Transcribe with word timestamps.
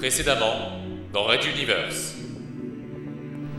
Précédemment, 0.00 0.80
dans 1.12 1.24
Red 1.24 1.40
Universe. 1.54 2.14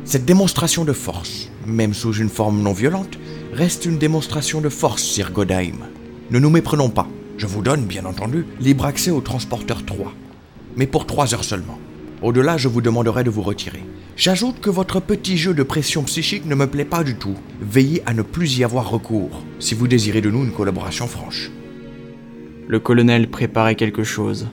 Cette 0.06 0.26
démonstration 0.26 0.86
de 0.86 0.92
force, 0.92 1.52
même 1.68 1.94
sous 1.94 2.14
une 2.14 2.30
forme 2.30 2.64
non 2.64 2.74
violente, 2.74 3.20
reste 3.54 3.86
une 3.86 4.00
démonstration 4.00 4.60
de 4.60 4.68
force, 4.68 5.04
Sir 5.04 5.32
Godheim. 5.32 5.86
Ne 6.32 6.40
nous 6.40 6.50
méprenons 6.50 6.90
pas. 6.90 7.08
Je 7.38 7.46
vous 7.46 7.62
donne, 7.62 7.86
bien 7.86 8.06
entendu, 8.06 8.48
libre 8.60 8.86
accès 8.86 9.12
au 9.12 9.22
transporteur 9.22 9.86
3. 9.86 10.14
Mais 10.78 10.88
pour 10.88 11.06
3 11.06 11.36
heures 11.36 11.44
seulement. 11.44 11.78
Au-delà, 12.24 12.58
je 12.58 12.70
vous 12.70 12.82
demanderai 12.82 13.24
de 13.24 13.30
vous 13.30 13.44
retirer. 13.44 13.84
J'ajoute 14.18 14.62
que 14.62 14.72
votre 14.72 15.00
petit 15.00 15.38
jeu 15.38 15.54
de 15.54 15.62
pression 15.62 16.02
psychique 16.06 16.48
ne 16.48 16.56
me 16.56 16.66
plaît 16.66 16.86
pas 16.86 17.04
du 17.04 17.18
tout. 17.18 17.36
Veillez 17.62 18.02
à 18.08 18.16
ne 18.16 18.24
plus 18.24 18.58
y 18.58 18.64
avoir 18.64 18.90
recours, 18.90 19.44
si 19.60 19.76
vous 19.76 19.88
désirez 19.88 20.22
de 20.22 20.32
nous 20.32 20.44
une 20.44 20.54
collaboration 20.54 21.06
franche. 21.06 21.52
Le 22.68 22.80
colonel 22.80 23.30
préparait 23.30 23.76
quelque 23.76 24.04
chose. 24.04 24.48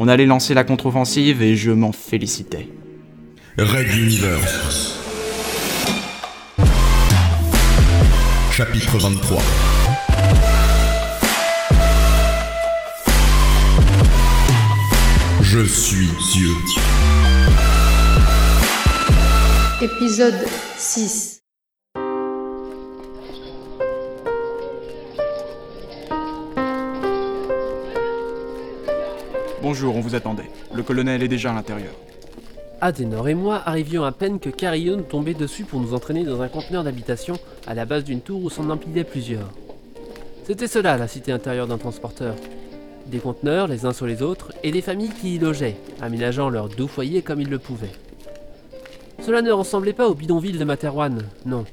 On 0.00 0.06
allait 0.06 0.26
lancer 0.26 0.54
la 0.54 0.62
contre-offensive 0.62 1.42
et 1.42 1.56
je 1.56 1.72
m'en 1.72 1.90
félicitais. 1.90 2.68
Red 3.58 3.92
Universe. 3.92 4.94
Chapitre 8.52 8.96
23. 8.96 9.42
Je 15.42 15.64
suis 15.64 16.08
Dieu. 16.32 16.52
Épisode 19.82 20.46
6 20.76 21.37
Bonjour, 29.70 29.94
on 29.96 30.00
vous 30.00 30.14
attendait. 30.14 30.50
Le 30.72 30.82
colonel 30.82 31.22
est 31.22 31.28
déjà 31.28 31.50
à 31.50 31.54
l'intérieur. 31.54 31.92
Adenor 32.80 33.28
et 33.28 33.34
moi 33.34 33.60
arrivions 33.66 34.02
à 34.02 34.12
peine 34.12 34.40
que 34.40 34.48
Carillon 34.48 35.02
tombait 35.02 35.34
dessus 35.34 35.64
pour 35.64 35.78
nous 35.78 35.92
entraîner 35.92 36.24
dans 36.24 36.40
un 36.40 36.48
conteneur 36.48 36.84
d'habitation 36.84 37.34
à 37.66 37.74
la 37.74 37.84
base 37.84 38.02
d'une 38.02 38.22
tour 38.22 38.42
où 38.42 38.48
s'en 38.48 38.70
empilaient 38.70 39.04
plusieurs. 39.04 39.52
C'était 40.44 40.68
cela 40.68 40.96
la 40.96 41.06
cité 41.06 41.32
intérieure 41.32 41.66
d'un 41.66 41.76
transporteur. 41.76 42.34
Des 43.08 43.18
conteneurs 43.18 43.68
les 43.68 43.84
uns 43.84 43.92
sur 43.92 44.06
les 44.06 44.22
autres 44.22 44.54
et 44.62 44.72
des 44.72 44.80
familles 44.80 45.12
qui 45.20 45.34
y 45.34 45.38
logeaient, 45.38 45.76
aménageant 46.00 46.48
leur 46.48 46.70
doux 46.70 46.88
foyer 46.88 47.20
comme 47.20 47.42
ils 47.42 47.50
le 47.50 47.58
pouvaient. 47.58 47.92
Cela 49.20 49.42
ne 49.42 49.52
ressemblait 49.52 49.92
pas 49.92 50.08
au 50.08 50.14
bidonville 50.14 50.58
de 50.58 50.64
Materwan, 50.64 51.24
non. 51.44 51.66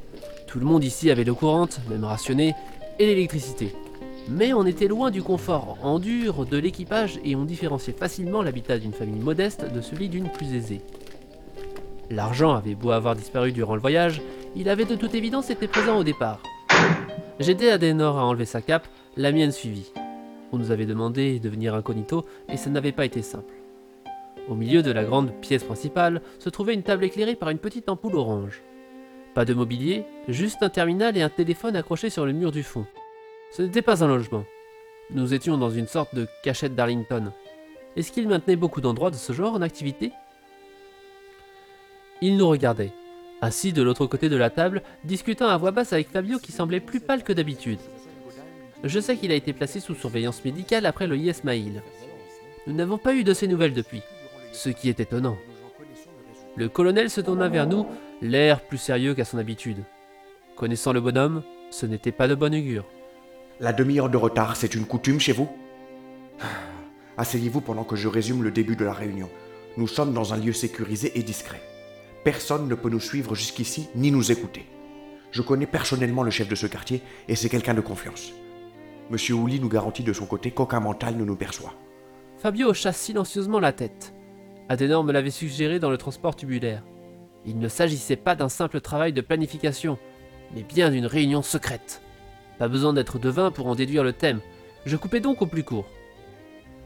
Tout 0.47 0.59
le 0.59 0.65
monde 0.65 0.83
ici 0.83 1.11
avait 1.11 1.23
l'eau 1.23 1.35
courante, 1.35 1.79
même 1.89 2.03
rationnée, 2.03 2.55
et 2.99 3.05
l'électricité. 3.05 3.73
Mais 4.27 4.53
on 4.53 4.65
était 4.65 4.87
loin 4.87 5.11
du 5.11 5.21
confort 5.21 5.77
en 5.83 5.99
dur 5.99 6.45
de 6.45 6.57
l'équipage 6.57 7.19
et 7.23 7.35
on 7.35 7.45
différenciait 7.45 7.93
facilement 7.93 8.41
l'habitat 8.41 8.79
d'une 8.79 8.93
famille 8.93 9.21
modeste 9.21 9.71
de 9.71 9.81
celui 9.81 10.09
d'une 10.09 10.29
plus 10.29 10.55
aisée. 10.55 10.81
L'argent 12.09 12.55
avait 12.55 12.75
beau 12.75 12.91
avoir 12.91 13.15
disparu 13.15 13.51
durant 13.51 13.75
le 13.75 13.81
voyage, 13.81 14.21
il 14.55 14.69
avait 14.69 14.85
de 14.85 14.95
toute 14.95 15.13
évidence 15.13 15.49
été 15.49 15.67
présent 15.67 15.97
au 15.97 16.03
départ. 16.03 16.41
J'aidai 17.39 17.69
Adenor 17.69 18.17
à 18.17 18.25
enlever 18.25 18.45
sa 18.45 18.61
cape, 18.61 18.87
la 19.15 19.31
mienne 19.31 19.51
suivit. 19.51 19.91
On 20.51 20.57
nous 20.57 20.71
avait 20.71 20.85
demandé 20.85 21.39
de 21.39 21.49
venir 21.49 21.75
incognito 21.75 22.25
et 22.49 22.57
ça 22.57 22.69
n'avait 22.69 22.91
pas 22.91 23.05
été 23.05 23.21
simple. 23.21 23.53
Au 24.49 24.55
milieu 24.55 24.81
de 24.81 24.91
la 24.91 25.03
grande 25.03 25.31
pièce 25.41 25.63
principale 25.63 26.21
se 26.39 26.49
trouvait 26.49 26.73
une 26.73 26.83
table 26.83 27.03
éclairée 27.03 27.35
par 27.35 27.49
une 27.49 27.57
petite 27.57 27.89
ampoule 27.89 28.15
orange. 28.15 28.61
Pas 29.33 29.45
de 29.45 29.53
mobilier, 29.53 30.05
juste 30.27 30.63
un 30.63 30.69
terminal 30.69 31.17
et 31.17 31.21
un 31.21 31.29
téléphone 31.29 31.75
accroché 31.75 32.09
sur 32.09 32.25
le 32.25 32.33
mur 32.33 32.51
du 32.51 32.63
fond. 32.63 32.85
Ce 33.55 33.61
n'était 33.61 33.81
pas 33.81 34.03
un 34.03 34.07
logement. 34.09 34.43
Nous 35.11 35.33
étions 35.33 35.57
dans 35.57 35.69
une 35.69 35.87
sorte 35.87 36.13
de 36.13 36.27
cachette 36.43 36.75
d'Arlington. 36.75 37.31
Est-ce 37.95 38.11
qu'il 38.11 38.27
maintenait 38.27 38.57
beaucoup 38.57 38.81
d'endroits 38.81 39.11
de 39.11 39.15
ce 39.15 39.31
genre 39.31 39.53
en 39.53 39.61
activité? 39.61 40.11
Il 42.21 42.35
nous 42.35 42.49
regardait, 42.49 42.91
assis 43.39 43.71
de 43.71 43.81
l'autre 43.81 44.07
côté 44.07 44.27
de 44.27 44.35
la 44.35 44.49
table, 44.49 44.81
discutant 45.05 45.47
à 45.47 45.55
voix 45.55 45.71
basse 45.71 45.93
avec 45.93 46.09
Fabio 46.09 46.37
qui 46.37 46.51
semblait 46.51 46.81
plus 46.81 46.99
pâle 46.99 47.23
que 47.23 47.31
d'habitude. 47.31 47.79
Je 48.83 48.99
sais 48.99 49.15
qu'il 49.15 49.31
a 49.31 49.35
été 49.35 49.53
placé 49.53 49.79
sous 49.79 49.95
surveillance 49.95 50.43
médicale 50.43 50.85
après 50.85 51.07
le 51.07 51.15
Yes 51.15 51.45
Mail. 51.45 51.81
Nous 52.67 52.73
n'avons 52.73 52.97
pas 52.97 53.13
eu 53.15 53.23
de 53.23 53.33
ses 53.33 53.47
nouvelles 53.47 53.73
depuis, 53.73 54.01
ce 54.51 54.67
qui 54.67 54.89
est 54.89 54.99
étonnant. 54.99 55.37
Le 56.57 56.67
colonel 56.67 57.09
se 57.09 57.21
tourna 57.21 57.47
vers 57.47 57.67
nous, 57.67 57.87
l'air 58.21 58.59
plus 58.59 58.79
sérieux 58.79 59.13
qu'à 59.13 59.23
son 59.23 59.37
habitude. 59.37 59.81
Connaissant 60.57 60.91
le 60.91 60.99
bonhomme, 60.99 61.41
ce 61.71 61.85
n'était 61.85 62.11
pas 62.11 62.27
de 62.27 62.35
bon 62.35 62.53
augure. 62.53 62.83
La 63.61 63.71
demi-heure 63.71 64.09
de 64.09 64.17
retard, 64.17 64.57
c'est 64.57 64.75
une 64.75 64.85
coutume 64.85 65.21
chez 65.21 65.31
vous? 65.31 65.47
Asseyez-vous 67.17 67.61
pendant 67.61 67.85
que 67.85 67.95
je 67.95 68.09
résume 68.09 68.43
le 68.43 68.51
début 68.51 68.75
de 68.75 68.83
la 68.83 68.91
réunion. 68.91 69.29
Nous 69.77 69.87
sommes 69.87 70.13
dans 70.13 70.33
un 70.33 70.37
lieu 70.37 70.51
sécurisé 70.51 71.17
et 71.17 71.23
discret. 71.23 71.61
Personne 72.25 72.67
ne 72.67 72.75
peut 72.75 72.89
nous 72.89 72.99
suivre 72.99 73.33
jusqu'ici 73.33 73.87
ni 73.95 74.11
nous 74.11 74.29
écouter. 74.29 74.65
Je 75.31 75.41
connais 75.41 75.67
personnellement 75.67 76.23
le 76.23 76.31
chef 76.31 76.49
de 76.49 76.55
ce 76.55 76.67
quartier 76.67 77.01
et 77.29 77.35
c'est 77.35 77.47
quelqu'un 77.47 77.73
de 77.73 77.79
confiance. 77.79 78.33
Monsieur 79.09 79.35
Houli 79.35 79.61
nous 79.61 79.69
garantit 79.69 80.03
de 80.03 80.11
son 80.11 80.25
côté 80.25 80.51
qu'aucun 80.51 80.81
mental 80.81 81.15
ne 81.15 81.23
nous 81.23 81.37
perçoit. 81.37 81.75
Fabio 82.37 82.71
hocha 82.71 82.91
silencieusement 82.91 83.61
la 83.61 83.71
tête. 83.71 84.13
Adenor 84.67 85.05
me 85.05 85.13
l'avait 85.13 85.29
suggéré 85.29 85.79
dans 85.79 85.91
le 85.91 85.97
transport 85.97 86.35
tubulaire. 86.35 86.83
Il 87.45 87.57
ne 87.59 87.69
s'agissait 87.69 88.17
pas 88.17 88.35
d'un 88.35 88.49
simple 88.49 88.81
travail 88.81 89.13
de 89.13 89.21
planification, 89.21 89.97
mais 90.53 90.63
bien 90.63 90.91
d'une 90.91 91.05
réunion 91.05 91.41
secrète. 91.41 92.01
Pas 92.59 92.67
besoin 92.67 92.93
d'être 92.93 93.19
devin 93.19 93.51
pour 93.51 93.67
en 93.67 93.75
déduire 93.75 94.03
le 94.03 94.13
thème. 94.13 94.39
Je 94.85 94.95
coupais 94.95 95.19
donc 95.19 95.41
au 95.41 95.45
plus 95.45 95.63
court. 95.63 95.87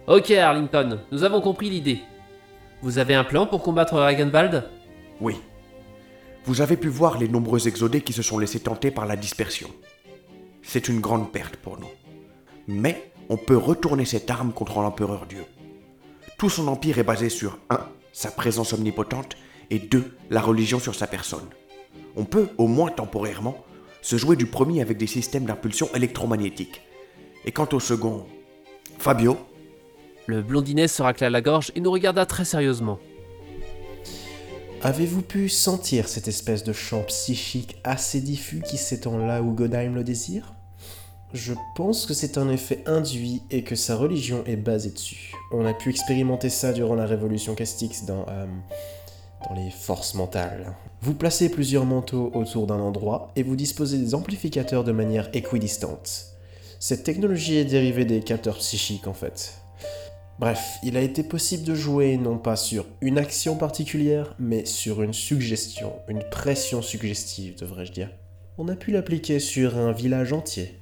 Ok, 0.08 0.32
Arlington, 0.32 1.00
nous 1.12 1.24
avons 1.24 1.42
compris 1.42 1.70
l'idée. 1.70 2.00
Vous 2.82 2.98
avez 2.98 3.14
un 3.14 3.24
plan 3.24 3.46
pour 3.46 3.62
combattre 3.62 3.96
Ragenwald? 3.96 4.64
Oui. 5.22 5.36
Vous 6.46 6.62
avez 6.62 6.78
pu 6.78 6.88
voir 6.88 7.20
les 7.20 7.28
nombreux 7.28 7.68
exodés 7.68 8.02
qui 8.02 8.14
se 8.14 8.24
sont 8.24 8.40
laissés 8.40 8.62
tenter 8.62 8.90
par 8.90 9.06
la 9.06 9.16
dispersion. 9.16 9.70
C'est 10.64 10.88
une 10.88 11.02
grande 11.02 11.32
perte 11.32 11.58
pour 11.58 11.80
nous. 11.80 11.90
Mais 12.68 13.12
on 13.30 13.38
peut 13.38 13.58
retourner 13.58 14.06
cette 14.06 14.30
arme 14.32 14.54
contre 14.54 14.80
l'empereur 14.80 15.26
Dieu. 15.28 15.44
Tout 16.38 16.50
son 16.50 16.68
empire 16.68 16.98
est 17.00 17.04
basé 17.04 17.30
sur 17.30 17.60
1. 17.70 17.80
sa 18.14 18.32
présence 18.32 18.74
omnipotente 18.74 19.36
et 19.70 19.80
2. 19.80 20.18
la 20.30 20.42
religion 20.42 20.80
sur 20.80 20.96
sa 20.96 21.06
personne. 21.06 21.48
On 22.16 22.26
peut, 22.26 22.48
au 22.58 22.68
moins 22.68 22.90
temporairement, 22.90 23.64
se 24.02 24.18
jouer 24.18 24.36
du 24.36 24.46
premier 24.46 24.82
avec 24.82 24.98
des 24.98 25.08
systèmes 25.08 25.46
d'impulsion 25.46 25.90
électromagnétique. 25.94 26.82
Et 27.46 27.52
quant 27.52 27.68
au 27.72 27.80
second, 27.80 28.26
Fabio, 28.98 29.38
Le 30.28 30.42
blondinet 30.42 30.88
se 30.88 31.02
racla 31.02 31.30
la 31.30 31.42
gorge 31.42 31.72
et 31.76 31.80
nous 31.80 31.92
regarda 31.92 32.26
très 32.26 32.46
sérieusement. 32.46 33.00
Avez-vous 34.82 35.22
pu 35.22 35.50
sentir 35.50 36.08
cette 36.08 36.28
espèce 36.28 36.64
de 36.64 36.72
champ 36.72 37.02
psychique 37.04 37.76
assez 37.84 38.22
diffus 38.22 38.62
qui 38.62 38.78
s'étend 38.78 39.18
là 39.18 39.42
où 39.42 39.52
Godheim 39.52 39.96
le 39.96 40.04
désire? 40.04 40.54
Je 41.34 41.54
pense 41.76 42.06
que 42.06 42.14
c'est 42.14 42.38
un 42.38 42.50
effet 42.50 42.84
induit 42.86 43.44
et 43.52 43.64
que 43.64 43.76
sa 43.76 43.96
religion 43.96 44.44
est 44.46 44.56
basée 44.56 44.92
dessus. 44.92 45.34
On 45.52 45.66
a 45.66 45.74
pu 45.74 45.90
expérimenter 45.90 46.50
ça 46.50 46.74
durant 46.74 46.96
la 46.96 47.06
révolution 47.06 47.56
Castix 47.56 48.06
dans, 48.06 48.26
euh, 48.30 48.46
dans 49.48 49.56
les 49.56 49.70
forces 49.70 50.16
mentales. 50.16 50.76
Vous 51.02 51.14
placez 51.14 51.50
plusieurs 51.50 51.86
manteaux 51.86 52.32
autour 52.34 52.68
d'un 52.68 52.80
endroit 52.80 53.32
et 53.36 53.44
vous 53.44 53.56
disposez 53.56 53.98
des 53.98 54.16
amplificateurs 54.16 54.84
de 54.84 54.92
manière 54.92 55.30
équidistante. 55.34 56.26
Cette 56.80 57.04
technologie 57.04 57.58
est 57.58 57.66
dérivée 57.66 58.06
des 58.06 58.22
capteurs 58.22 58.58
psychiques 58.58 59.08
en 59.08 59.14
fait. 59.14 59.56
Bref, 60.40 60.78
il 60.84 60.96
a 60.96 61.02
été 61.02 61.24
possible 61.24 61.66
de 61.66 61.76
jouer 61.76 62.16
non 62.16 62.38
pas 62.38 62.56
sur 62.56 62.86
une 63.02 63.18
action 63.18 63.58
particulière, 63.58 64.36
mais 64.40 64.64
sur 64.66 65.02
une 65.02 65.14
suggestion, 65.14 65.94
une 66.08 66.24
pression 66.32 66.82
suggestive, 66.82 67.58
devrais-je 67.60 67.92
dire. 67.92 68.10
On 68.58 68.70
a 68.70 68.76
pu 68.76 68.92
l'appliquer 68.92 69.40
sur 69.40 69.78
un 69.78 69.92
village 69.92 70.32
entier. 70.32 70.80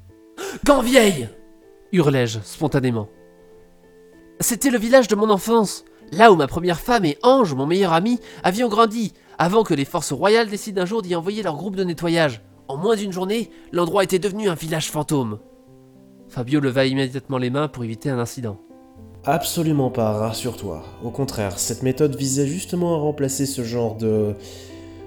Quand 0.66 0.81
vieille 0.81 1.29
hurlai-je 1.91 2.39
spontanément. 2.44 3.09
C'était 4.39 4.69
le 4.69 4.78
village 4.78 5.07
de 5.07 5.16
mon 5.16 5.29
enfance, 5.29 5.85
là 6.12 6.31
où 6.31 6.35
ma 6.35 6.48
première 6.48 6.80
femme 6.80 7.06
et 7.06 7.18
Ange, 7.24 7.54
mon 7.54 7.65
meilleur 7.65 7.94
ami, 7.94 8.19
avions 8.44 8.69
grandi, 8.69 9.13
avant 9.38 9.63
que 9.63 9.74
les 9.74 9.86
forces 9.86 10.13
royales 10.13 10.50
décident 10.50 10.81
un 10.81 10.86
jour 10.86 11.01
d'y 11.01 11.15
envoyer 11.15 11.44
leur 11.44 11.56
groupe 11.56 11.75
de 11.75 11.83
nettoyage. 11.83 12.42
En 12.68 12.77
moins 12.77 12.95
d'une 12.95 13.13
journée, 13.13 13.50
l'endroit 13.71 14.04
était 14.04 14.19
devenu 14.19 14.50
un 14.50 14.56
village 14.56 14.92
fantôme. 14.92 15.39
Fabio 16.27 16.59
leva 16.59 16.86
immédiatement 16.86 17.38
les 17.38 17.50
mains 17.50 17.68
pour 17.68 17.83
éviter 17.83 18.09
un 18.09 18.19
incident. 18.19 18.57
Absolument 19.24 19.89
pas, 19.89 20.13
rassure-toi. 20.13 20.83
Au 21.04 21.12
contraire, 21.12 21.59
cette 21.59 21.83
méthode 21.83 22.15
visait 22.15 22.48
justement 22.48 22.95
à 22.95 23.00
remplacer 23.00 23.45
ce 23.45 23.63
genre 23.63 23.95
de... 23.95 24.36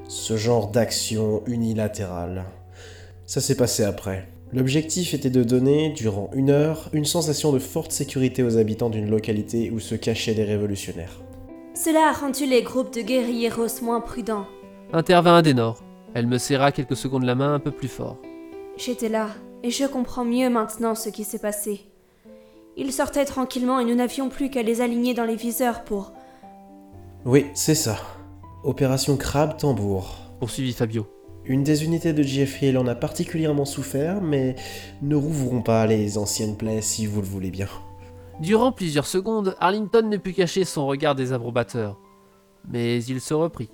ce 0.08 0.37
genre 0.37 0.70
d'action 0.70 1.43
unilatérale. 1.46 2.44
Ça 3.26 3.41
s'est 3.41 3.56
passé 3.56 3.85
après. 3.85 4.29
L'objectif 4.52 5.14
était 5.14 5.31
de 5.31 5.44
donner, 5.44 5.91
durant 5.91 6.29
une 6.35 6.50
heure, 6.50 6.91
une 6.93 7.05
sensation 7.05 7.52
de 7.52 7.61
forte 7.61 7.93
sécurité 7.93 8.43
aux 8.43 8.56
habitants 8.56 8.91
d'une 8.91 9.08
localité 9.08 9.70
où 9.70 9.79
se 9.79 9.94
cachaient 9.94 10.35
des 10.35 10.43
révolutionnaires. 10.43 11.20
Cela 11.75 12.08
a 12.08 12.12
rendu 12.12 12.47
les 12.47 12.62
groupes 12.62 12.93
de 12.93 13.00
guerrilleros 13.00 13.81
moins 13.82 14.00
prudents. 14.00 14.47
Intervint 14.93 15.37
Adenor. 15.37 15.85
Elle 16.14 16.26
me 16.26 16.38
serra 16.38 16.73
quelques 16.73 16.97
secondes 16.97 17.23
la 17.23 17.37
main 17.37 17.55
un 17.55 17.61
peu 17.61 17.70
plus 17.70 17.88
fort. 17.88 18.17
J'étais 18.76 19.08
là, 19.08 19.29
et 19.62 19.70
je 19.70 19.85
comprends 19.85 20.25
mieux 20.25 20.50
maintenant 20.50 20.96
ce 20.96 21.11
qui 21.11 21.23
s'est 21.23 21.38
passé. 21.38 21.82
Ils 22.76 22.93
sortaient 22.93 23.25
tranquillement 23.25 23.79
et 23.79 23.85
nous 23.85 23.94
n'avions 23.94 24.29
plus 24.29 24.50
qu'à 24.50 24.62
les 24.62 24.81
aligner 24.81 25.14
dans 25.14 25.25
les 25.25 25.37
viseurs 25.37 25.85
pour 25.85 26.12
Oui, 27.25 27.46
c'est 27.55 27.76
ça. 27.76 27.99
Opération 28.64 29.17
Crabe 29.17 29.56
Tambour. 29.56 30.17
Poursuivit 30.41 30.73
Fabio. 30.73 31.06
Une 31.45 31.65
des 31.65 31.85
unités 31.85 32.13
de 32.13 32.23
GF 32.23 32.63
Hill 32.63 32.79
en 32.79 32.87
a 32.87 32.95
particulièrement 32.95 33.65
souffert, 33.65 34.21
mais 34.21 34.57
ne 35.03 35.17
rouvrons 35.17 35.63
pas 35.63 35.87
les 35.87 36.19
anciennes 36.19 36.57
plaies 36.57 36.83
si 36.83 37.07
vous 37.07 37.21
le 37.21 37.27
voulez 37.27 37.51
bien. 37.51 37.69
Durant 38.41 38.73
plusieurs 38.73 39.07
secondes, 39.07 39.57
Arlington 39.59 40.09
ne 40.09 40.17
put 40.17 40.33
cacher 40.33 40.65
son 40.65 40.87
regard 40.87 41.15
désapprobateur. 41.15 41.99
Mais 42.69 43.03
il 43.05 43.21
se 43.21 43.35
reprit. 43.35 43.71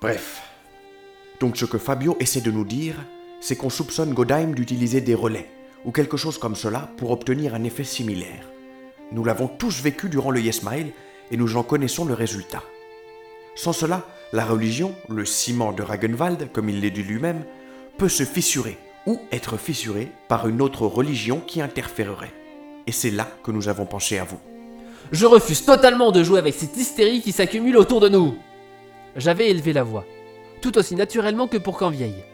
Bref. 0.00 0.42
Donc 1.40 1.56
ce 1.56 1.64
que 1.64 1.78
Fabio 1.78 2.16
essaie 2.18 2.40
de 2.40 2.50
nous 2.50 2.64
dire, 2.64 2.96
c'est 3.40 3.56
qu'on 3.56 3.70
soupçonne 3.70 4.14
Godheim 4.14 4.52
d'utiliser 4.52 5.00
des 5.00 5.14
relais, 5.14 5.48
ou 5.84 5.92
quelque 5.92 6.16
chose 6.16 6.38
comme 6.38 6.56
cela, 6.56 6.90
pour 6.96 7.12
obtenir 7.12 7.54
un 7.54 7.64
effet 7.64 7.84
similaire. 7.84 8.48
Nous 9.12 9.24
l'avons 9.24 9.46
tous 9.46 9.80
vécu 9.80 10.08
durant 10.08 10.30
le 10.30 10.40
Yes 10.40 10.62
Mile, 10.64 10.92
et 11.30 11.36
nous 11.36 11.56
en 11.56 11.62
connaissons 11.62 12.04
le 12.04 12.14
résultat. 12.14 12.62
Sans 13.54 13.72
cela, 13.72 14.06
la 14.32 14.44
religion, 14.44 14.94
le 15.08 15.24
ciment 15.24 15.72
de 15.72 15.82
Ragenwald, 15.82 16.50
comme 16.52 16.68
il 16.68 16.80
l'est 16.80 16.90
dit 16.90 17.02
lui-même, 17.02 17.44
peut 17.96 18.08
se 18.08 18.24
fissurer, 18.24 18.76
ou 19.06 19.20
être 19.30 19.56
fissurée 19.56 20.08
par 20.28 20.48
une 20.48 20.60
autre 20.60 20.86
religion 20.86 21.40
qui 21.46 21.60
interférerait. 21.60 22.32
Et 22.86 22.92
c'est 22.92 23.10
là 23.10 23.28
que 23.42 23.52
nous 23.52 23.68
avons 23.68 23.86
pensé 23.86 24.18
à 24.18 24.24
vous. 24.24 24.40
Je 25.12 25.26
refuse 25.26 25.64
totalement 25.64 26.10
de 26.10 26.24
jouer 26.24 26.40
avec 26.40 26.54
cette 26.54 26.76
hystérie 26.76 27.20
qui 27.22 27.32
s'accumule 27.32 27.76
autour 27.76 28.00
de 28.00 28.08
nous. 28.08 28.34
J'avais 29.14 29.48
élevé 29.50 29.72
la 29.72 29.84
voix, 29.84 30.04
tout 30.60 30.76
aussi 30.76 30.96
naturellement 30.96 31.46
que 31.46 31.58
pour 31.58 31.88
vieille. 31.88 32.24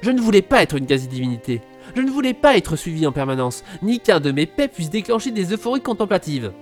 Je 0.00 0.10
ne 0.10 0.20
voulais 0.20 0.42
pas 0.42 0.62
être 0.62 0.76
une 0.76 0.86
quasi-divinité. 0.86 1.60
Je 1.94 2.00
ne 2.00 2.10
voulais 2.10 2.34
pas 2.34 2.56
être 2.56 2.76
suivi 2.76 3.06
en 3.06 3.12
permanence, 3.12 3.62
ni 3.82 4.00
qu'un 4.00 4.20
de 4.20 4.32
mes 4.32 4.46
paix 4.46 4.68
puisse 4.68 4.90
déclencher 4.90 5.30
des 5.30 5.52
euphories 5.52 5.80
contemplatives. 5.80 6.52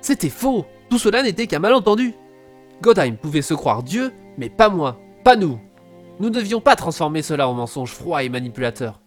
C'était 0.00 0.30
faux. 0.30 0.64
Tout 0.88 0.98
cela 0.98 1.22
n'était 1.22 1.46
qu'un 1.46 1.58
malentendu. 1.58 2.14
Godheim 2.82 3.16
pouvait 3.16 3.42
se 3.42 3.54
croire 3.54 3.82
Dieu, 3.82 4.12
mais 4.38 4.50
pas 4.50 4.68
moi, 4.68 4.98
pas 5.24 5.36
nous. 5.36 5.58
Nous 6.20 6.28
ne 6.28 6.34
devions 6.34 6.60
pas 6.60 6.76
transformer 6.76 7.22
cela 7.22 7.48
en 7.48 7.54
mensonge 7.54 7.92
froid 7.92 8.22
et 8.22 8.28
manipulateur. 8.28 9.00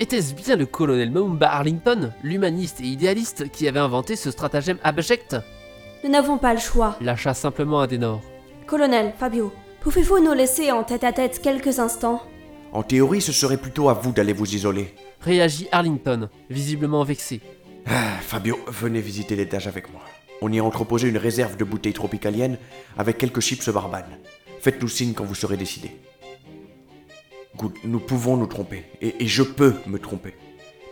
Était-ce 0.00 0.34
bien 0.34 0.56
le 0.56 0.66
colonel 0.66 1.10
Mumba 1.10 1.50
Arlington, 1.50 2.12
l'humaniste 2.22 2.80
et 2.80 2.84
idéaliste, 2.84 3.50
qui 3.50 3.68
avait 3.68 3.78
inventé 3.80 4.16
ce 4.16 4.30
stratagème 4.30 4.78
abject? 4.82 5.36
Nous 6.02 6.10
n'avons 6.10 6.36
pas 6.36 6.52
le 6.52 6.60
choix. 6.60 6.96
Lâcha 7.00 7.32
simplement 7.32 7.80
Adenor. 7.80 8.20
Colonel, 8.66 9.12
Fabio, 9.18 9.52
pouvez-vous 9.82 10.18
nous 10.18 10.32
laisser 10.32 10.72
en 10.72 10.82
tête 10.82 11.04
à 11.04 11.12
tête 11.12 11.40
quelques 11.40 11.78
instants? 11.78 12.22
En 12.72 12.82
théorie, 12.82 13.20
ce 13.20 13.32
serait 13.32 13.56
plutôt 13.56 13.88
à 13.88 13.94
vous 13.94 14.10
d'aller 14.10 14.32
vous 14.32 14.52
isoler. 14.52 14.94
Réagit 15.20 15.68
Arlington, 15.70 16.28
visiblement 16.50 17.04
vexé. 17.04 17.40
Ah, 17.86 18.18
Fabio, 18.20 18.58
venez 18.66 19.00
visiter 19.00 19.36
l'étage 19.36 19.68
avec 19.68 19.92
moi. 19.92 20.02
On 20.46 20.52
y 20.52 20.58
a 20.58 20.62
entreposé 20.62 21.08
une 21.08 21.16
réserve 21.16 21.56
de 21.56 21.64
bouteilles 21.64 21.94
tropicaliennes 21.94 22.58
avec 22.98 23.16
quelques 23.16 23.40
chips 23.40 23.70
barbanes. 23.70 24.18
Faites-nous 24.60 24.88
signe 24.88 25.14
quand 25.14 25.24
vous 25.24 25.34
serez 25.34 25.56
décidé. 25.56 25.90
Good, 27.56 27.72
nous 27.84 27.98
pouvons 27.98 28.36
nous 28.36 28.46
tromper, 28.46 28.84
et, 29.00 29.24
et 29.24 29.26
je 29.26 29.42
peux 29.42 29.72
me 29.86 29.98
tromper. 29.98 30.34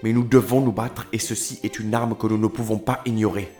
Mais 0.03 0.15
nous 0.15 0.25
devons 0.25 0.63
nous 0.63 0.73
battre, 0.73 1.07
et 1.13 1.19
ceci 1.19 1.61
est 1.65 1.79
une 1.79 1.93
arme 1.93 2.17
que 2.17 2.27
nous 2.29 2.39
ne 2.39 2.47
pouvons 2.47 2.79
pas 2.79 3.03
ignorer. 3.05 3.53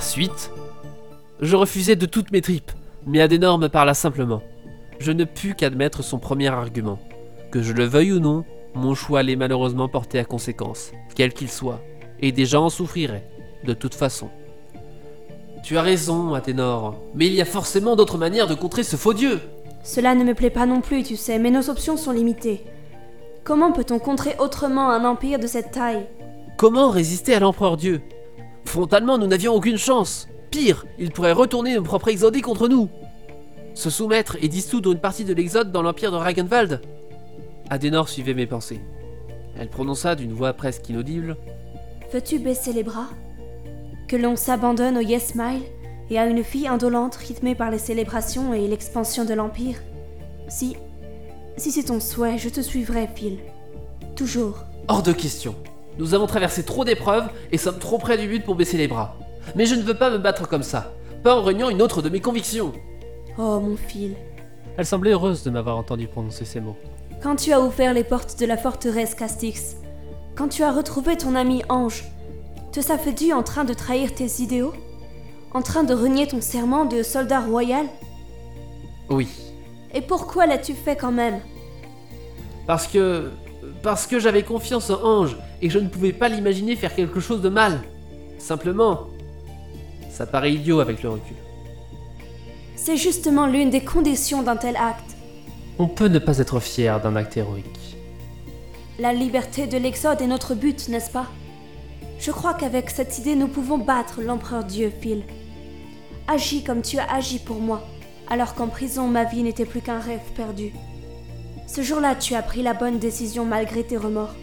La 0.00 0.06
suite 0.06 0.50
Je 1.42 1.56
refusais 1.56 1.94
de 1.94 2.06
toutes 2.06 2.32
mes 2.32 2.40
tripes, 2.40 2.72
mais 3.06 3.20
Adenor 3.20 3.58
me 3.58 3.68
parla 3.68 3.92
simplement. 3.92 4.40
Je 4.98 5.12
ne 5.12 5.24
pus 5.24 5.54
qu'admettre 5.54 6.02
son 6.02 6.18
premier 6.18 6.48
argument. 6.48 6.98
Que 7.50 7.60
je 7.60 7.74
le 7.74 7.84
veuille 7.84 8.12
ou 8.12 8.18
non, 8.18 8.46
mon 8.74 8.94
choix 8.94 9.18
allait 9.18 9.36
malheureusement 9.36 9.88
porter 9.88 10.18
à 10.18 10.24
conséquence, 10.24 10.92
quel 11.14 11.34
qu'il 11.34 11.50
soit, 11.50 11.82
et 12.18 12.32
des 12.32 12.46
gens 12.46 12.64
en 12.64 12.70
souffriraient, 12.70 13.28
de 13.64 13.74
toute 13.74 13.94
façon. 13.94 14.30
Tu 15.62 15.76
as 15.76 15.82
raison, 15.82 16.32
Athénor, 16.32 16.96
mais 17.14 17.26
il 17.26 17.34
y 17.34 17.42
a 17.42 17.44
forcément 17.44 17.94
d'autres 17.94 18.16
manières 18.16 18.46
de 18.46 18.54
contrer 18.54 18.84
ce 18.84 18.96
faux 18.96 19.12
dieu. 19.12 19.38
Cela 19.84 20.14
ne 20.14 20.24
me 20.24 20.32
plaît 20.32 20.48
pas 20.48 20.64
non 20.64 20.80
plus, 20.80 21.02
tu 21.02 21.16
sais, 21.16 21.38
mais 21.38 21.50
nos 21.50 21.68
options 21.68 21.98
sont 21.98 22.12
limitées. 22.12 22.64
Comment 23.44 23.70
peut-on 23.70 23.98
contrer 23.98 24.34
autrement 24.38 24.88
un 24.88 25.04
empire 25.04 25.38
de 25.38 25.46
cette 25.46 25.72
taille? 25.72 26.06
Comment 26.56 26.88
résister 26.88 27.34
à 27.34 27.40
l'empereur 27.40 27.76
dieu? 27.76 28.00
Frontalement, 28.70 29.18
nous 29.18 29.26
n'avions 29.26 29.52
aucune 29.52 29.78
chance. 29.78 30.28
Pire, 30.52 30.86
il 30.96 31.10
pourrait 31.10 31.32
retourner 31.32 31.74
nos 31.74 31.82
propres 31.82 32.06
exodés 32.06 32.40
contre 32.40 32.68
nous. 32.68 32.88
Se 33.74 33.90
soumettre 33.90 34.36
et 34.40 34.46
dissoudre 34.46 34.92
une 34.92 35.00
partie 35.00 35.24
de 35.24 35.34
l'exode 35.34 35.72
dans 35.72 35.82
l'empire 35.82 36.12
de 36.12 36.16
Ragenwald 36.16 36.80
Adenor 37.68 38.08
suivait 38.08 38.32
mes 38.32 38.46
pensées. 38.46 38.80
Elle 39.58 39.70
prononça 39.70 40.14
d'une 40.14 40.32
voix 40.32 40.52
presque 40.52 40.88
inaudible 40.88 41.36
Veux-tu 42.12 42.38
baisser 42.38 42.72
les 42.72 42.84
bras? 42.84 43.08
Que 44.06 44.14
l'on 44.14 44.36
s'abandonne 44.36 44.98
au 44.98 45.00
Yes 45.00 45.34
Mile 45.34 45.62
et 46.08 46.20
à 46.20 46.26
une 46.26 46.44
fille 46.44 46.68
indolente 46.68 47.16
rythmée 47.16 47.56
par 47.56 47.72
les 47.72 47.78
célébrations 47.78 48.54
et 48.54 48.68
l'expansion 48.68 49.24
de 49.24 49.34
l'Empire? 49.34 49.78
Si. 50.46 50.76
Si 51.56 51.72
c'est 51.72 51.86
ton 51.86 51.98
souhait, 51.98 52.38
je 52.38 52.48
te 52.48 52.60
suivrai, 52.60 53.08
Phil. 53.16 53.38
Toujours. 54.14 54.62
Hors 54.86 55.02
de 55.02 55.10
question. 55.10 55.56
Nous 56.00 56.14
avons 56.14 56.26
traversé 56.26 56.64
trop 56.64 56.82
d'épreuves 56.86 57.28
et 57.52 57.58
sommes 57.58 57.78
trop 57.78 57.98
près 57.98 58.16
du 58.16 58.26
but 58.26 58.42
pour 58.42 58.54
baisser 58.54 58.78
les 58.78 58.88
bras. 58.88 59.18
Mais 59.54 59.66
je 59.66 59.74
ne 59.74 59.82
veux 59.82 59.94
pas 59.94 60.08
me 60.08 60.16
battre 60.16 60.48
comme 60.48 60.62
ça, 60.62 60.94
pas 61.22 61.36
en 61.36 61.42
reniant 61.42 61.68
une 61.68 61.82
autre 61.82 62.00
de 62.00 62.08
mes 62.08 62.20
convictions. 62.20 62.72
Oh, 63.36 63.60
mon 63.60 63.76
Phil. 63.76 64.16
Elle 64.78 64.86
semblait 64.86 65.10
heureuse 65.10 65.42
de 65.42 65.50
m'avoir 65.50 65.76
entendu 65.76 66.06
prononcer 66.08 66.46
ces 66.46 66.58
mots. 66.58 66.76
Quand 67.22 67.36
tu 67.36 67.52
as 67.52 67.60
ouvert 67.60 67.92
les 67.92 68.02
portes 68.02 68.40
de 68.40 68.46
la 68.46 68.56
forteresse 68.56 69.14
Castix, 69.14 69.76
quand 70.36 70.48
tu 70.48 70.62
as 70.62 70.72
retrouvé 70.72 71.18
ton 71.18 71.34
ami 71.34 71.62
Ange, 71.68 72.04
te 72.72 72.80
savais-tu 72.80 73.34
en 73.34 73.42
train 73.42 73.64
de 73.64 73.74
trahir 73.74 74.14
tes 74.14 74.40
idéaux? 74.40 74.72
En 75.52 75.60
train 75.60 75.84
de 75.84 75.92
renier 75.92 76.26
ton 76.26 76.40
serment 76.40 76.86
de 76.86 77.02
soldat 77.02 77.40
royal? 77.40 77.84
Oui. 79.10 79.28
Et 79.92 80.00
pourquoi 80.00 80.46
l'as-tu 80.46 80.72
fait 80.72 80.96
quand 80.96 81.12
même? 81.12 81.40
Parce 82.66 82.86
que. 82.86 83.30
Parce 83.82 84.06
que 84.06 84.18
j'avais 84.18 84.42
confiance 84.42 84.90
en 84.90 85.02
Ange 85.02 85.36
et 85.62 85.70
je 85.70 85.78
ne 85.78 85.88
pouvais 85.88 86.12
pas 86.12 86.28
l'imaginer 86.28 86.76
faire 86.76 86.94
quelque 86.94 87.20
chose 87.20 87.40
de 87.40 87.48
mal. 87.48 87.80
Simplement. 88.38 89.06
Ça 90.10 90.26
paraît 90.26 90.52
idiot 90.52 90.80
avec 90.80 91.02
le 91.02 91.10
recul. 91.10 91.36
C'est 92.76 92.96
justement 92.96 93.46
l'une 93.46 93.70
des 93.70 93.84
conditions 93.84 94.42
d'un 94.42 94.56
tel 94.56 94.76
acte. 94.76 95.16
On 95.78 95.86
peut 95.86 96.08
ne 96.08 96.18
pas 96.18 96.38
être 96.38 96.60
fier 96.60 97.00
d'un 97.00 97.16
acte 97.16 97.36
héroïque. 97.36 97.96
La 98.98 99.14
liberté 99.14 99.66
de 99.66 99.78
l'Exode 99.78 100.20
est 100.20 100.26
notre 100.26 100.54
but, 100.54 100.88
n'est-ce 100.88 101.10
pas? 101.10 101.26
Je 102.18 102.30
crois 102.30 102.52
qu'avec 102.52 102.90
cette 102.90 103.16
idée, 103.18 103.34
nous 103.34 103.48
pouvons 103.48 103.78
battre 103.78 104.20
l'empereur 104.20 104.64
Dieu, 104.64 104.92
Phil. 105.00 105.22
Agis 106.28 106.64
comme 106.64 106.82
tu 106.82 106.98
as 106.98 107.10
agi 107.10 107.38
pour 107.38 107.60
moi, 107.60 107.82
alors 108.28 108.54
qu'en 108.54 108.66
prison, 108.66 109.08
ma 109.08 109.24
vie 109.24 109.42
n'était 109.42 109.64
plus 109.64 109.80
qu'un 109.80 110.00
rêve 110.00 110.20
perdu. 110.36 110.74
Ce 111.72 111.82
jour-là, 111.82 112.16
tu 112.16 112.34
as 112.34 112.42
pris 112.42 112.64
la 112.64 112.74
bonne 112.74 112.98
décision 112.98 113.44
malgré 113.44 113.84
tes 113.84 113.96
remords. 113.96 114.34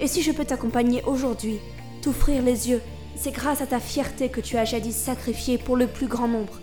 Et 0.00 0.08
si 0.08 0.22
je 0.22 0.32
peux 0.32 0.44
t'accompagner 0.44 1.04
aujourd'hui, 1.04 1.60
t'offrir 2.02 2.42
les 2.42 2.68
yeux, 2.68 2.82
c'est 3.14 3.30
grâce 3.30 3.62
à 3.62 3.66
ta 3.66 3.78
fierté 3.78 4.28
que 4.28 4.40
tu 4.40 4.56
as 4.56 4.64
jadis 4.64 4.96
sacrifié 4.96 5.56
pour 5.56 5.76
le 5.76 5.86
plus 5.86 6.08
grand 6.08 6.26
nombre. 6.26 6.54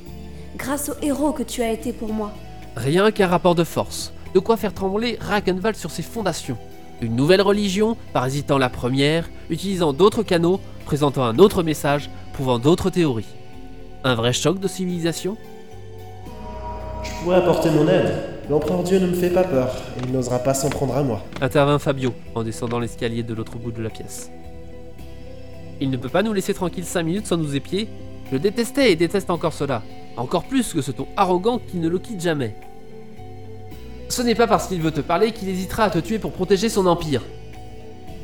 Grâce 0.57 0.89
au 0.89 1.01
héros 1.01 1.31
que 1.31 1.43
tu 1.43 1.61
as 1.63 1.71
été 1.71 1.93
pour 1.93 2.11
moi. 2.11 2.33
Rien 2.75 3.09
qu'un 3.11 3.27
rapport 3.27 3.55
de 3.55 3.63
force, 3.63 4.11
de 4.33 4.39
quoi 4.39 4.57
faire 4.57 4.73
trembler 4.73 5.17
Ragenwald 5.21 5.77
sur 5.77 5.91
ses 5.91 6.03
fondations. 6.03 6.57
Une 7.01 7.15
nouvelle 7.15 7.41
religion, 7.41 7.95
parasitant 8.11 8.57
la 8.57 8.67
première, 8.67 9.29
utilisant 9.49 9.93
d'autres 9.93 10.23
canaux, 10.23 10.59
présentant 10.85 11.23
un 11.23 11.39
autre 11.39 11.63
message, 11.63 12.09
prouvant 12.33 12.59
d'autres 12.59 12.89
théories. 12.89 13.33
Un 14.03 14.15
vrai 14.15 14.33
choc 14.33 14.59
de 14.59 14.67
civilisation? 14.67 15.37
Je 17.01 17.11
pourrais 17.23 17.37
apporter 17.37 17.69
mon 17.69 17.87
aide? 17.87 18.40
L'empereur 18.51 18.83
Dieu 18.83 18.99
ne 18.99 19.07
me 19.07 19.13
fait 19.13 19.29
pas 19.29 19.45
peur, 19.45 19.73
et 19.95 20.03
il 20.05 20.11
n'osera 20.11 20.37
pas 20.37 20.53
s'en 20.53 20.67
prendre 20.67 20.97
à 20.97 21.03
moi. 21.03 21.23
Intervint 21.39 21.79
Fabio 21.79 22.13
en 22.35 22.43
descendant 22.43 22.79
l'escalier 22.79 23.23
de 23.23 23.33
l'autre 23.33 23.57
bout 23.57 23.71
de 23.71 23.81
la 23.81 23.89
pièce. 23.89 24.29
Il 25.79 25.89
ne 25.89 25.95
peut 25.95 26.09
pas 26.09 26.21
nous 26.21 26.33
laisser 26.33 26.53
tranquille 26.53 26.83
cinq 26.83 27.03
minutes 27.03 27.27
sans 27.27 27.37
nous 27.37 27.55
épier. 27.55 27.87
Je 28.29 28.35
détestais 28.35 28.91
et 28.91 28.97
déteste 28.97 29.29
encore 29.29 29.53
cela. 29.53 29.83
Encore 30.17 30.43
plus 30.43 30.73
que 30.73 30.81
ce 30.81 30.91
ton 30.91 31.07
arrogant 31.15 31.59
qui 31.59 31.77
ne 31.77 31.87
le 31.87 31.97
quitte 31.97 32.19
jamais. 32.19 32.53
Ce 34.09 34.21
n'est 34.21 34.35
pas 34.35 34.47
parce 34.47 34.67
qu'il 34.67 34.81
veut 34.81 34.91
te 34.91 34.99
parler 34.99 35.31
qu'il 35.31 35.47
hésitera 35.47 35.85
à 35.85 35.89
te 35.89 35.99
tuer 35.99 36.19
pour 36.19 36.33
protéger 36.33 36.67
son 36.67 36.87
empire. 36.87 37.21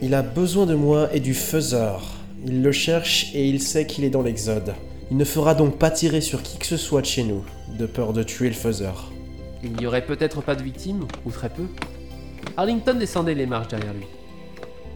Il 0.02 0.14
a 0.14 0.24
besoin 0.24 0.66
de 0.66 0.76
moi 0.76 1.08
et 1.14 1.22
du 1.22 1.34
faiseur. 1.34 2.02
Il 2.46 2.64
le 2.64 2.74
cherche 2.74 3.34
et 3.34 3.48
il 3.48 3.62
sait 3.62 3.88
qu'il 3.88 4.04
est 4.04 4.10
dans 4.10 4.24
l'exode. 4.24 4.74
Il 5.10 5.16
ne 5.16 5.24
fera 5.24 5.56
donc 5.56 5.78
pas 5.78 5.90
tirer 5.90 6.20
sur 6.20 6.44
qui 6.44 6.58
que 6.58 6.66
ce 6.66 6.76
soit 6.76 7.00
de 7.00 7.06
chez 7.06 7.24
nous, 7.24 7.46
de 7.80 7.86
peur 7.86 8.12
de 8.12 8.24
tuer 8.24 8.50
le 8.50 8.56
faiseur. 8.56 9.14
Il 9.64 9.74
n'y 9.74 9.88
aurait 9.88 10.06
peut-être 10.06 10.42
pas 10.42 10.56
de 10.56 10.64
victimes, 10.64 11.08
ou 11.26 11.32
très 11.32 11.50
peu. 11.50 11.68
Arlington 12.56 12.96
descendait 12.96 13.36
les 13.36 13.46
marches 13.46 13.68
derrière 13.68 13.94
lui. 13.94 14.08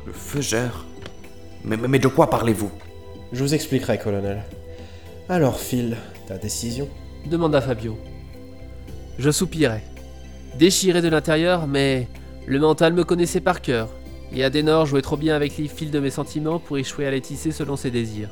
Le 0.05 0.13
faiseur 0.13 0.85
mais, 1.63 1.77
mais, 1.77 1.87
mais 1.87 1.99
de 1.99 2.07
quoi 2.07 2.29
parlez-vous? 2.29 2.71
Je 3.31 3.43
vous 3.43 3.53
expliquerai, 3.53 3.97
colonel. 3.99 4.43
Alors, 5.29 5.59
Phil, 5.59 5.97
ta 6.27 6.37
décision? 6.37 6.89
Demanda 7.25 7.61
Fabio. 7.61 7.97
Je 9.19 9.29
soupirais. 9.29 9.83
Déchiré 10.57 11.01
de 11.01 11.07
l'intérieur, 11.07 11.67
mais 11.67 12.07
le 12.47 12.59
mental 12.59 12.93
me 12.93 13.03
connaissait 13.03 13.39
par 13.39 13.61
cœur, 13.61 13.89
et 14.33 14.43
Adenor 14.43 14.85
jouait 14.85 15.01
trop 15.01 15.17
bien 15.17 15.35
avec 15.35 15.57
les 15.57 15.67
fils 15.67 15.91
de 15.91 15.99
mes 15.99 16.09
sentiments 16.09 16.59
pour 16.59 16.77
échouer 16.77 17.05
à 17.05 17.11
les 17.11 17.21
tisser 17.21 17.51
selon 17.51 17.75
ses 17.75 17.91
désirs. 17.91 18.29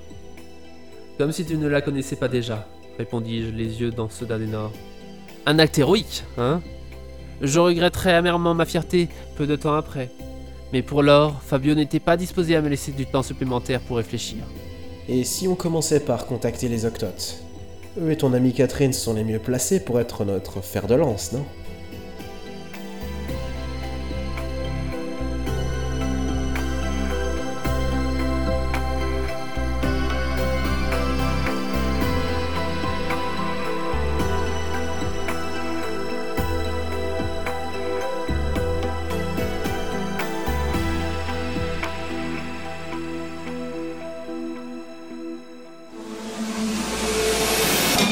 Comme 1.17 1.31
si 1.31 1.45
tu 1.45 1.57
ne 1.57 1.67
la 1.67 1.81
connaissais 1.81 2.15
pas 2.15 2.27
déjà, 2.27 2.67
répondis-je, 2.97 3.51
les 3.51 3.81
yeux 3.81 3.91
dans 3.91 4.09
ceux 4.09 4.25
d'Adenor. 4.25 4.71
Un 5.45 5.59
acte 5.59 5.79
héroïque, 5.79 6.23
hein 6.37 6.61
Je 7.41 7.59
regretterais 7.59 8.13
amèrement 8.13 8.53
ma 8.53 8.65
fierté 8.65 9.09
peu 9.35 9.47
de 9.47 9.55
temps 9.55 9.75
après. 9.75 10.09
Mais 10.73 10.81
pour 10.81 11.01
lors, 11.01 11.41
Fabio 11.41 11.73
n'était 11.73 11.99
pas 11.99 12.17
disposé 12.17 12.55
à 12.55 12.61
me 12.61 12.69
laisser 12.69 12.91
du 12.91 13.05
temps 13.05 13.23
supplémentaire 13.23 13.79
pour 13.79 13.97
réfléchir. 13.97 14.37
Et 15.07 15.23
si 15.23 15.47
on 15.47 15.55
commençait 15.55 16.01
par 16.01 16.27
contacter 16.27 16.67
les 16.67 16.85
Octotes? 16.85 17.43
Eux 17.99 18.11
et 18.11 18.17
ton 18.17 18.33
amie 18.33 18.53
Catherine 18.53 18.93
sont 18.93 19.15
les 19.15 19.23
mieux 19.23 19.39
placés 19.39 19.83
pour 19.83 19.99
être 19.99 20.23
notre 20.23 20.61
fer 20.61 20.85
de 20.85 20.93
lance, 20.93 21.31
non? 21.33 21.43